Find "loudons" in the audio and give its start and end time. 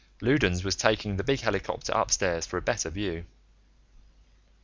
0.19-0.63